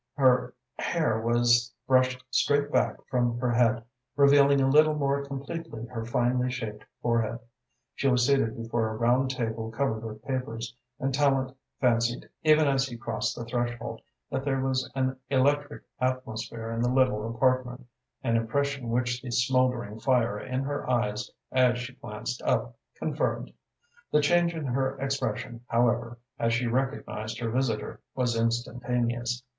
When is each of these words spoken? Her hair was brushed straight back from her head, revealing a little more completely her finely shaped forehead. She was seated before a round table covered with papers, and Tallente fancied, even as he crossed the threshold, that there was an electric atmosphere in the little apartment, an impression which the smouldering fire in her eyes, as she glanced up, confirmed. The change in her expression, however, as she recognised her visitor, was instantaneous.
Her 0.15 0.55
hair 0.79 1.21
was 1.21 1.71
brushed 1.87 2.23
straight 2.31 2.71
back 2.71 2.97
from 3.07 3.37
her 3.37 3.51
head, 3.51 3.83
revealing 4.15 4.59
a 4.59 4.67
little 4.67 4.95
more 4.95 5.23
completely 5.23 5.85
her 5.85 6.03
finely 6.03 6.49
shaped 6.49 6.83
forehead. 7.03 7.37
She 7.93 8.07
was 8.07 8.25
seated 8.25 8.55
before 8.57 8.89
a 8.89 8.95
round 8.95 9.29
table 9.29 9.69
covered 9.69 10.03
with 10.03 10.23
papers, 10.25 10.75
and 10.99 11.13
Tallente 11.13 11.53
fancied, 11.79 12.27
even 12.41 12.67
as 12.67 12.87
he 12.87 12.97
crossed 12.97 13.35
the 13.37 13.45
threshold, 13.45 14.01
that 14.31 14.43
there 14.43 14.59
was 14.59 14.89
an 14.95 15.17
electric 15.29 15.83
atmosphere 15.99 16.71
in 16.71 16.81
the 16.81 16.89
little 16.89 17.29
apartment, 17.29 17.85
an 18.23 18.35
impression 18.37 18.89
which 18.89 19.21
the 19.21 19.29
smouldering 19.29 19.99
fire 19.99 20.39
in 20.39 20.63
her 20.63 20.89
eyes, 20.89 21.29
as 21.51 21.77
she 21.77 21.93
glanced 21.93 22.41
up, 22.41 22.75
confirmed. 22.95 23.53
The 24.11 24.21
change 24.21 24.55
in 24.55 24.65
her 24.65 24.99
expression, 24.99 25.61
however, 25.67 26.17
as 26.39 26.53
she 26.55 26.65
recognised 26.65 27.37
her 27.39 27.51
visitor, 27.51 28.01
was 28.15 28.35
instantaneous. 28.35 29.43